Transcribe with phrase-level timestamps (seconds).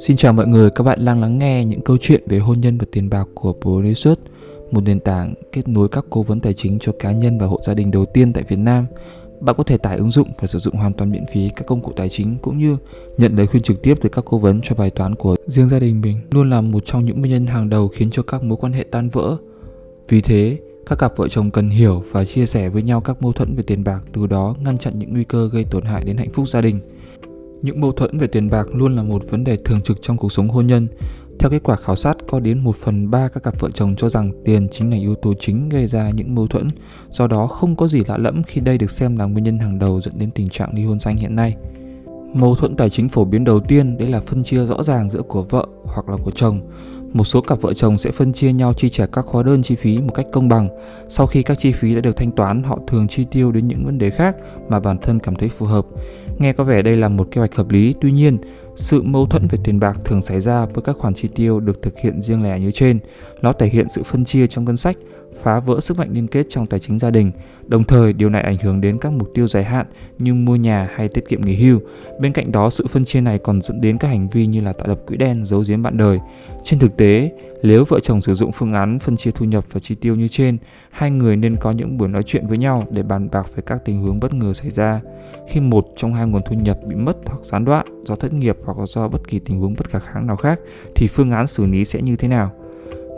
[0.00, 2.78] Xin chào mọi người, các bạn đang lắng nghe những câu chuyện về hôn nhân
[2.78, 4.18] và tiền bạc của Borisut,
[4.70, 7.60] một nền tảng kết nối các cố vấn tài chính cho cá nhân và hộ
[7.66, 8.86] gia đình đầu tiên tại Việt Nam.
[9.40, 11.80] Bạn có thể tải ứng dụng và sử dụng hoàn toàn miễn phí các công
[11.80, 12.76] cụ tài chính cũng như
[13.18, 15.78] nhận lời khuyên trực tiếp từ các cố vấn cho bài toán của riêng gia
[15.78, 18.58] đình mình luôn là một trong những nguyên nhân hàng đầu khiến cho các mối
[18.60, 19.36] quan hệ tan vỡ.
[20.08, 23.32] Vì thế, các cặp vợ chồng cần hiểu và chia sẻ với nhau các mâu
[23.32, 26.16] thuẫn về tiền bạc từ đó ngăn chặn những nguy cơ gây tổn hại đến
[26.16, 26.80] hạnh phúc gia đình.
[27.62, 30.32] Những mâu thuẫn về tiền bạc luôn là một vấn đề thường trực trong cuộc
[30.32, 30.88] sống hôn nhân.
[31.38, 34.08] Theo kết quả khảo sát, có đến 1 phần 3 các cặp vợ chồng cho
[34.08, 36.68] rằng tiền chính là yếu tố chính gây ra những mâu thuẫn,
[37.10, 39.78] do đó không có gì lạ lẫm khi đây được xem là nguyên nhân hàng
[39.78, 41.56] đầu dẫn đến tình trạng ly hôn xanh hiện nay.
[42.34, 45.22] Mâu thuẫn tài chính phổ biến đầu tiên đấy là phân chia rõ ràng giữa
[45.22, 46.60] của vợ hoặc là của chồng.
[47.12, 49.74] Một số cặp vợ chồng sẽ phân chia nhau chi trả các hóa đơn chi
[49.76, 50.68] phí một cách công bằng.
[51.08, 53.84] Sau khi các chi phí đã được thanh toán, họ thường chi tiêu đến những
[53.84, 54.36] vấn đề khác
[54.68, 55.86] mà bản thân cảm thấy phù hợp.
[56.38, 58.38] Nghe có vẻ đây là một kế hoạch hợp lý, tuy nhiên,
[58.76, 61.82] sự mâu thuẫn về tiền bạc thường xảy ra với các khoản chi tiêu được
[61.82, 62.98] thực hiện riêng lẻ như trên.
[63.42, 64.96] Nó thể hiện sự phân chia trong ngân sách,
[65.48, 67.30] phá vỡ sức mạnh liên kết trong tài chính gia đình.
[67.66, 69.86] Đồng thời, điều này ảnh hưởng đến các mục tiêu dài hạn
[70.18, 71.80] như mua nhà hay tiết kiệm nghỉ hưu.
[72.20, 74.72] Bên cạnh đó, sự phân chia này còn dẫn đến các hành vi như là
[74.72, 76.18] tạo lập quỹ đen, giấu giếm bạn đời.
[76.64, 77.32] Trên thực tế,
[77.62, 80.28] nếu vợ chồng sử dụng phương án phân chia thu nhập và chi tiêu như
[80.28, 80.58] trên,
[80.90, 83.84] hai người nên có những buổi nói chuyện với nhau để bàn bạc về các
[83.84, 85.00] tình huống bất ngờ xảy ra.
[85.48, 88.56] Khi một trong hai nguồn thu nhập bị mất hoặc gián đoạn do thất nghiệp
[88.64, 90.60] hoặc do bất kỳ tình huống bất khả kháng nào khác
[90.94, 92.52] thì phương án xử lý sẽ như thế nào?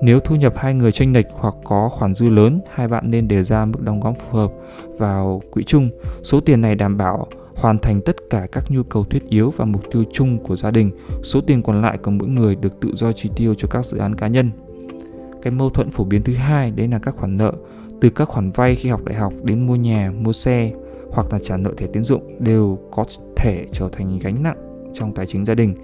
[0.03, 3.29] Nếu thu nhập hai người chênh lệch hoặc có khoản dư lớn, hai bạn nên
[3.29, 4.53] đề ra mức đóng góp phù hợp
[4.99, 5.91] vào quỹ chung.
[6.23, 9.65] Số tiền này đảm bảo hoàn thành tất cả các nhu cầu thiết yếu và
[9.65, 10.91] mục tiêu chung của gia đình.
[11.23, 13.99] Số tiền còn lại của mỗi người được tự do chi tiêu cho các dự
[13.99, 14.51] án cá nhân.
[15.43, 17.53] Cái mâu thuẫn phổ biến thứ hai đấy là các khoản nợ,
[18.01, 20.73] từ các khoản vay khi học đại học đến mua nhà, mua xe
[21.11, 23.05] hoặc là trả nợ thẻ tín dụng đều có
[23.37, 25.75] thể trở thành gánh nặng trong tài chính gia đình.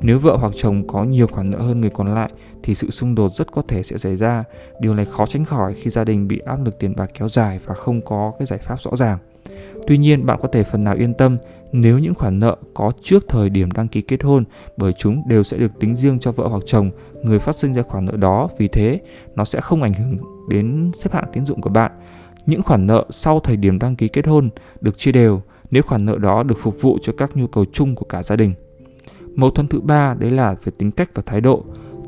[0.00, 2.30] Nếu vợ hoặc chồng có nhiều khoản nợ hơn người còn lại
[2.62, 4.44] thì sự xung đột rất có thể sẽ xảy ra.
[4.80, 7.60] Điều này khó tránh khỏi khi gia đình bị áp lực tiền bạc kéo dài
[7.64, 9.18] và không có cái giải pháp rõ ràng.
[9.86, 11.36] Tuy nhiên, bạn có thể phần nào yên tâm
[11.72, 14.44] nếu những khoản nợ có trước thời điểm đăng ký kết hôn
[14.76, 16.90] bởi chúng đều sẽ được tính riêng cho vợ hoặc chồng
[17.22, 19.00] người phát sinh ra khoản nợ đó, vì thế
[19.34, 20.18] nó sẽ không ảnh hưởng
[20.48, 21.92] đến xếp hạng tín dụng của bạn.
[22.46, 24.48] Những khoản nợ sau thời điểm đăng ký kết hôn
[24.80, 27.94] được chia đều nếu khoản nợ đó được phục vụ cho các nhu cầu chung
[27.94, 28.54] của cả gia đình.
[29.34, 31.64] Mâu thuẫn thứ ba đấy là về tính cách và thái độ.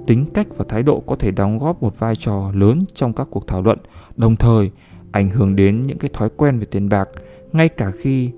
[0.06, 3.28] Tính cách và thái độ có thể đóng góp một vai trò lớn trong các
[3.30, 3.78] cuộc thảo luận,
[4.16, 4.70] đồng thời
[5.12, 7.08] ảnh hưởng đến những cái thói quen về tiền bạc,
[7.52, 8.30] ngay cả khi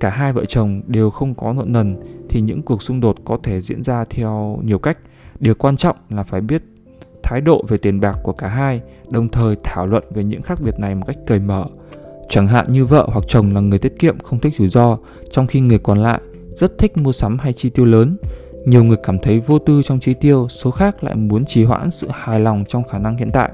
[0.00, 1.96] cả hai vợ chồng đều không có nợ nần
[2.28, 4.98] thì những cuộc xung đột có thể diễn ra theo nhiều cách.
[5.40, 6.62] Điều quan trọng là phải biết
[7.22, 8.80] thái độ về tiền bạc của cả hai,
[9.10, 11.66] đồng thời thảo luận về những khác biệt này một cách cởi mở.
[12.28, 14.98] Chẳng hạn như vợ hoặc chồng là người tiết kiệm không thích rủi ro,
[15.30, 16.20] trong khi người còn lại
[16.54, 18.16] rất thích mua sắm hay chi tiêu lớn.
[18.66, 21.90] Nhiều người cảm thấy vô tư trong chi tiêu, số khác lại muốn trì hoãn
[21.90, 23.50] sự hài lòng trong khả năng hiện tại.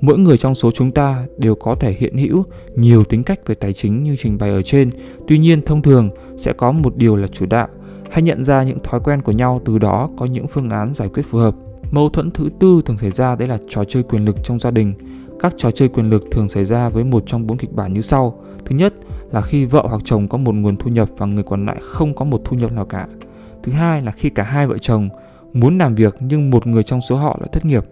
[0.00, 2.44] Mỗi người trong số chúng ta đều có thể hiện hữu
[2.74, 4.90] nhiều tính cách về tài chính như trình bày ở trên,
[5.28, 7.68] tuy nhiên thông thường sẽ có một điều là chủ đạo,
[8.10, 11.08] hay nhận ra những thói quen của nhau từ đó có những phương án giải
[11.08, 11.54] quyết phù hợp.
[11.90, 14.70] Mâu thuẫn thứ tư thường xảy ra đấy là trò chơi quyền lực trong gia
[14.70, 14.94] đình.
[15.40, 18.00] Các trò chơi quyền lực thường xảy ra với một trong bốn kịch bản như
[18.00, 18.40] sau.
[18.64, 18.94] Thứ nhất
[19.30, 22.14] là khi vợ hoặc chồng có một nguồn thu nhập và người còn lại không
[22.14, 23.06] có một thu nhập nào cả.
[23.62, 25.08] Thứ hai là khi cả hai vợ chồng
[25.52, 27.84] muốn làm việc nhưng một người trong số họ lại thất nghiệp.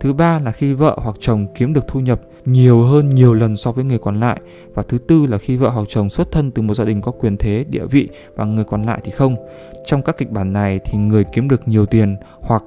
[0.00, 3.56] Thứ ba là khi vợ hoặc chồng kiếm được thu nhập nhiều hơn nhiều lần
[3.56, 4.40] so với người còn lại
[4.74, 7.12] và thứ tư là khi vợ hoặc chồng xuất thân từ một gia đình có
[7.12, 9.36] quyền thế, địa vị và người còn lại thì không.
[9.86, 12.62] Trong các kịch bản này thì người kiếm được nhiều tiền hoặc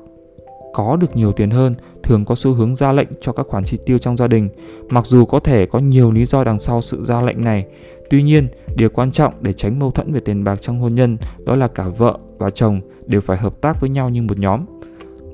[0.75, 3.77] có được nhiều tiền hơn thường có xu hướng ra lệnh cho các khoản chi
[3.85, 4.49] tiêu trong gia đình,
[4.89, 7.65] mặc dù có thể có nhiều lý do đằng sau sự ra lệnh này.
[8.09, 11.17] Tuy nhiên, điều quan trọng để tránh mâu thuẫn về tiền bạc trong hôn nhân
[11.45, 14.65] đó là cả vợ và chồng đều phải hợp tác với nhau như một nhóm.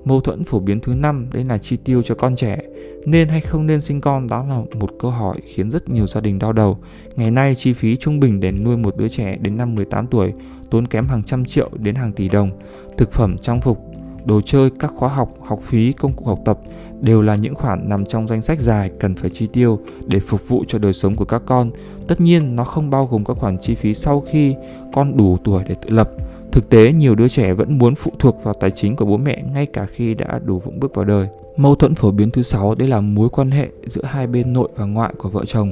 [0.05, 2.57] Mâu thuẫn phổ biến thứ năm đấy là chi tiêu cho con trẻ.
[3.05, 6.21] Nên hay không nên sinh con đó là một câu hỏi khiến rất nhiều gia
[6.21, 6.77] đình đau đầu.
[7.15, 10.33] Ngày nay chi phí trung bình để nuôi một đứa trẻ đến năm 18 tuổi
[10.71, 12.49] tốn kém hàng trăm triệu đến hàng tỷ đồng.
[12.97, 13.90] Thực phẩm, trang phục,
[14.25, 16.59] đồ chơi, các khóa học, học phí, công cụ học tập
[17.01, 20.47] đều là những khoản nằm trong danh sách dài cần phải chi tiêu để phục
[20.47, 21.71] vụ cho đời sống của các con.
[22.07, 24.55] Tất nhiên nó không bao gồm các khoản chi phí sau khi
[24.93, 26.11] con đủ tuổi để tự lập.
[26.51, 29.43] Thực tế, nhiều đứa trẻ vẫn muốn phụ thuộc vào tài chính của bố mẹ
[29.53, 31.27] ngay cả khi đã đủ vững bước vào đời.
[31.57, 34.69] Mâu thuẫn phổ biến thứ sáu đây là mối quan hệ giữa hai bên nội
[34.75, 35.71] và ngoại của vợ chồng.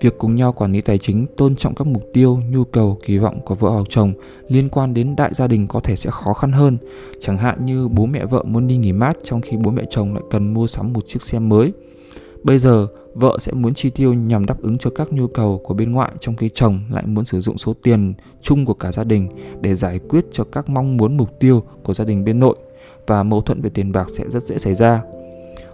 [0.00, 3.18] Việc cùng nhau quản lý tài chính, tôn trọng các mục tiêu, nhu cầu, kỳ
[3.18, 4.12] vọng của vợ hoặc chồng
[4.48, 6.78] liên quan đến đại gia đình có thể sẽ khó khăn hơn.
[7.20, 10.14] Chẳng hạn như bố mẹ vợ muốn đi nghỉ mát trong khi bố mẹ chồng
[10.14, 11.72] lại cần mua sắm một chiếc xe mới.
[12.44, 15.74] Bây giờ, vợ sẽ muốn chi tiêu nhằm đáp ứng cho các nhu cầu của
[15.74, 19.04] bên ngoại trong khi chồng lại muốn sử dụng số tiền chung của cả gia
[19.04, 19.28] đình
[19.60, 22.56] để giải quyết cho các mong muốn mục tiêu của gia đình bên nội
[23.06, 25.02] và mâu thuẫn về tiền bạc sẽ rất dễ xảy ra.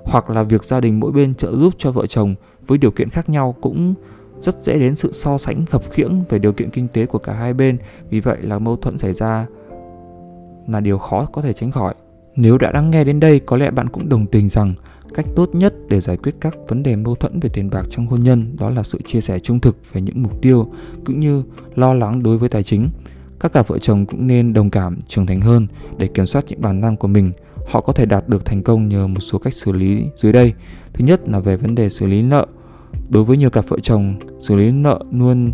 [0.04, 2.34] Hoặc là việc gia đình mỗi bên trợ giúp cho vợ chồng
[2.66, 3.94] với điều kiện khác nhau cũng
[4.40, 7.32] rất dễ đến sự so sánh khập khiễng về điều kiện kinh tế của cả
[7.32, 7.78] hai bên,
[8.10, 9.46] vì vậy là mâu thuẫn xảy ra
[10.68, 11.94] là điều khó có thể tránh khỏi.
[12.36, 14.74] Nếu đã đang nghe đến đây, có lẽ bạn cũng đồng tình rằng
[15.14, 18.06] cách tốt nhất để giải quyết các vấn đề mâu thuẫn về tiền bạc trong
[18.06, 20.66] hôn nhân đó là sự chia sẻ trung thực về những mục tiêu
[21.04, 21.42] cũng như
[21.74, 22.90] lo lắng đối với tài chính.
[23.40, 25.66] Các cặp vợ chồng cũng nên đồng cảm, trưởng thành hơn
[25.98, 27.32] để kiểm soát những bản năng của mình.
[27.66, 30.52] Họ có thể đạt được thành công nhờ một số cách xử lý dưới đây.
[30.92, 32.46] Thứ nhất là về vấn đề xử lý nợ.
[33.08, 35.52] Đối với nhiều cặp vợ chồng, xử lý nợ luôn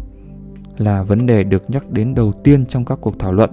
[0.78, 3.50] là vấn đề được nhắc đến đầu tiên trong các cuộc thảo luận.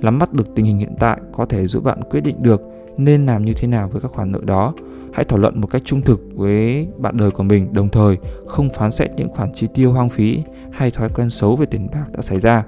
[0.00, 2.62] Nắm bắt được tình hình hiện tại có thể giúp bạn quyết định được
[2.96, 4.74] nên làm như thế nào với các khoản nợ đó
[5.16, 8.16] hãy thảo luận một cách trung thực với bạn đời của mình, đồng thời
[8.46, 10.42] không phán xét những khoản chi tiêu hoang phí
[10.72, 12.64] hay thói quen xấu về tiền bạc đã xảy ra.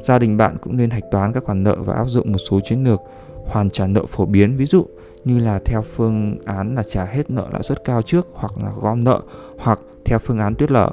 [0.00, 2.60] Gia đình bạn cũng nên hạch toán các khoản nợ và áp dụng một số
[2.60, 3.00] chiến lược
[3.46, 4.56] hoàn trả nợ phổ biến.
[4.56, 4.86] Ví dụ
[5.24, 8.72] như là theo phương án là trả hết nợ lãi suất cao trước hoặc là
[8.80, 9.20] gom nợ,
[9.58, 10.90] hoặc theo phương án tuyết lở.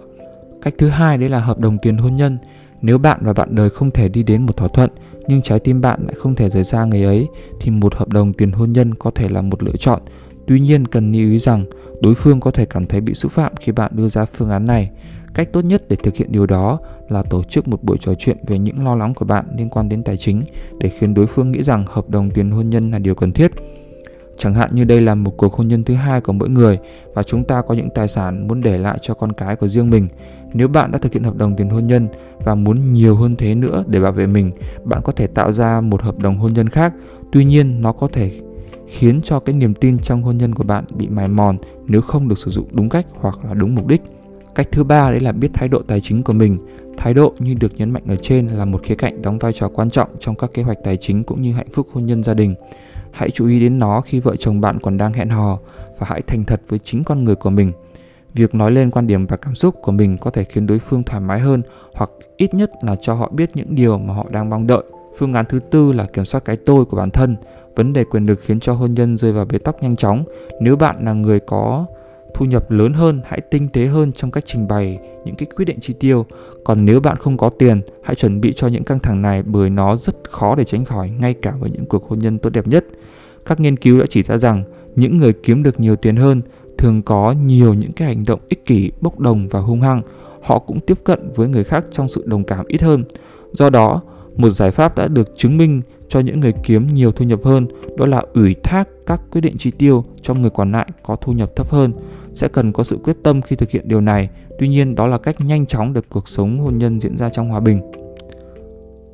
[0.62, 2.38] Cách thứ hai, đấy là hợp đồng tiền hôn nhân.
[2.82, 4.90] Nếu bạn và bạn đời không thể đi đến một thỏa thuận,
[5.28, 7.28] nhưng trái tim bạn lại không thể rời xa người ấy,
[7.60, 10.02] thì một hợp đồng tiền hôn nhân có thể là một lựa chọn.
[10.48, 11.66] Tuy nhiên cần lưu ý rằng
[12.02, 14.66] đối phương có thể cảm thấy bị xúc phạm khi bạn đưa ra phương án
[14.66, 14.92] này.
[15.34, 16.80] Cách tốt nhất để thực hiện điều đó
[17.10, 19.90] là tổ chức một buổi trò chuyện về những lo lắng của bạn liên quan
[19.90, 20.44] đến tài chính
[20.80, 23.52] để khiến đối phương nghĩ rằng hợp đồng tiền hôn nhân là điều cần thiết.
[24.38, 26.80] Chẳng hạn như đây là một cuộc hôn nhân thứ hai của mỗi người
[27.14, 29.90] và chúng ta có những tài sản muốn để lại cho con cái của riêng
[29.90, 30.08] mình.
[30.54, 32.08] Nếu bạn đã thực hiện hợp đồng tiền hôn nhân
[32.40, 34.52] và muốn nhiều hơn thế nữa để bảo vệ mình,
[34.84, 36.94] bạn có thể tạo ra một hợp đồng hôn nhân khác.
[37.32, 38.32] Tuy nhiên, nó có thể
[38.92, 41.58] khiến cho cái niềm tin trong hôn nhân của bạn bị mài mòn
[41.88, 44.02] nếu không được sử dụng đúng cách hoặc là đúng mục đích.
[44.56, 46.58] Cách thứ ba đấy là biết thái độ tài chính của mình.
[46.98, 49.68] Thái độ như được nhấn mạnh ở trên là một khía cạnh đóng vai trò
[49.68, 52.34] quan trọng trong các kế hoạch tài chính cũng như hạnh phúc hôn nhân gia
[52.34, 52.56] đình.
[53.12, 55.60] Hãy chú ý đến nó khi vợ chồng bạn còn đang hẹn hò
[56.00, 57.72] và hãy thành thật với chính con người của mình.
[58.34, 61.04] Việc nói lên quan điểm và cảm xúc của mình có thể khiến đối phương
[61.04, 61.62] thoải mái hơn
[61.94, 64.84] hoặc ít nhất là cho họ biết những điều mà họ đang mong đợi.
[65.18, 67.36] Phương án thứ tư là kiểm soát cái tôi của bản thân
[67.76, 70.24] vấn đề quyền lực khiến cho hôn nhân rơi vào bế tắc nhanh chóng.
[70.62, 71.86] Nếu bạn là người có
[72.34, 75.66] thu nhập lớn hơn, hãy tinh tế hơn trong cách trình bày những cái quyết
[75.66, 76.26] định chi tiêu.
[76.64, 79.70] Còn nếu bạn không có tiền, hãy chuẩn bị cho những căng thẳng này bởi
[79.70, 82.68] nó rất khó để tránh khỏi, ngay cả với những cuộc hôn nhân tốt đẹp
[82.68, 82.86] nhất.
[83.46, 84.64] Các nghiên cứu đã chỉ ra rằng,
[84.96, 86.42] những người kiếm được nhiều tiền hơn
[86.78, 90.02] thường có nhiều những cái hành động ích kỷ, bốc đồng và hung hăng.
[90.42, 93.04] Họ cũng tiếp cận với người khác trong sự đồng cảm ít hơn.
[93.54, 94.02] Do đó
[94.36, 97.68] một giải pháp đã được chứng minh cho những người kiếm nhiều thu nhập hơn,
[97.98, 101.34] đó là ủy thác các quyết định chi tiêu cho người còn lại có thu
[101.34, 101.94] nhập thấp hơn.
[102.34, 104.30] Sẽ cần có sự quyết tâm khi thực hiện điều này,
[104.60, 107.50] tuy nhiên đó là cách nhanh chóng để cuộc sống hôn nhân diễn ra trong
[107.50, 107.82] hòa bình.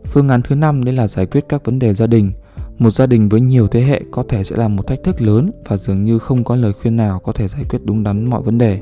[0.06, 2.32] Phương án thứ năm, đấy là giải quyết các vấn đề gia đình.
[2.78, 5.52] Một gia đình với nhiều thế hệ có thể sẽ là một thách thức lớn
[5.66, 8.42] và dường như không có lời khuyên nào có thể giải quyết đúng đắn mọi
[8.42, 8.80] vấn đề.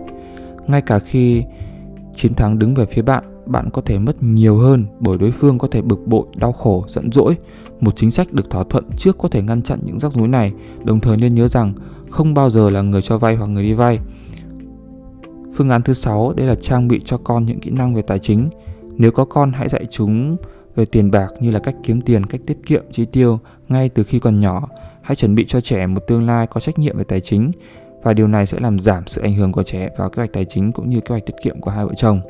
[0.67, 1.43] Ngay cả khi
[2.15, 5.57] chiến thắng đứng về phía bạn bạn có thể mất nhiều hơn bởi đối phương
[5.57, 7.37] có thể bực bội, đau khổ, giận dỗi.
[7.79, 10.53] Một chính sách được thỏa thuận trước có thể ngăn chặn những rắc rối này,
[10.83, 11.73] đồng thời nên nhớ rằng
[12.09, 13.99] không bao giờ là người cho vay hoặc người đi vay.
[15.55, 18.19] Phương án thứ sáu đây là trang bị cho con những kỹ năng về tài
[18.19, 18.49] chính.
[18.97, 20.37] Nếu có con hãy dạy chúng
[20.75, 24.03] về tiền bạc như là cách kiếm tiền, cách tiết kiệm, chi tiêu ngay từ
[24.03, 24.69] khi còn nhỏ.
[25.01, 27.51] Hãy chuẩn bị cho trẻ một tương lai có trách nhiệm về tài chính
[28.03, 30.45] và điều này sẽ làm giảm sự ảnh hưởng của trẻ vào kế hoạch tài
[30.45, 32.21] chính cũng như kế hoạch tiết kiệm của hai vợ chồng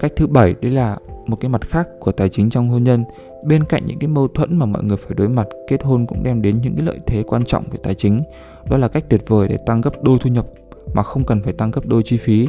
[0.00, 3.04] cách thứ bảy, đấy là một cái mặt khác của tài chính trong hôn nhân.
[3.44, 6.22] Bên cạnh những cái mâu thuẫn mà mọi người phải đối mặt, kết hôn cũng
[6.22, 8.22] đem đến những cái lợi thế quan trọng về tài chính.
[8.70, 10.46] Đó là cách tuyệt vời để tăng gấp đôi thu nhập,
[10.94, 12.48] mà không cần phải tăng gấp đôi chi phí.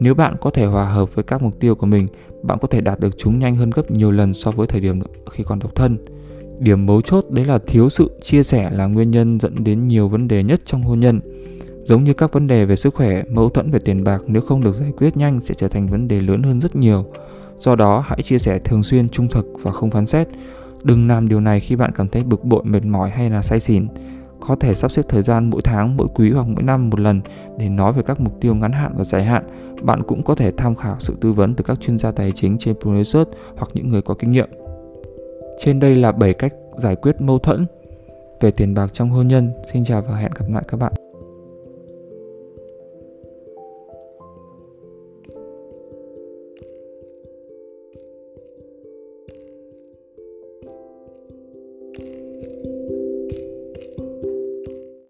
[0.00, 2.08] Nếu bạn có thể hòa hợp với các mục tiêu của mình,
[2.42, 5.00] bạn có thể đạt được chúng nhanh hơn gấp nhiều lần so với thời điểm
[5.30, 5.98] khi còn độc thân.
[6.58, 10.08] Điểm mấu chốt, đấy là thiếu sự chia sẻ là nguyên nhân dẫn đến nhiều
[10.08, 11.20] vấn đề nhất trong hôn nhân.
[11.86, 14.60] Giống như các vấn đề về sức khỏe, mâu thuẫn về tiền bạc nếu không
[14.60, 17.04] được giải quyết nhanh sẽ trở thành vấn đề lớn hơn rất nhiều.
[17.58, 20.28] Do đó, hãy chia sẻ thường xuyên, trung thực và không phán xét.
[20.82, 23.60] Đừng làm điều này khi bạn cảm thấy bực bội, mệt mỏi hay là say
[23.60, 23.86] xỉn.
[24.40, 27.20] Có thể sắp xếp thời gian mỗi tháng, mỗi quý hoặc mỗi năm một lần
[27.58, 29.46] để nói về các mục tiêu ngắn hạn và dài hạn.
[29.82, 32.58] Bạn cũng có thể tham khảo sự tư vấn từ các chuyên gia tài chính
[32.58, 34.48] trên ProResearch hoặc những người có kinh nghiệm.
[35.58, 37.66] Trên đây là 7 cách giải quyết mâu thuẫn
[38.40, 39.52] về tiền bạc trong hôn nhân.
[39.72, 40.92] Xin chào và hẹn gặp lại các bạn.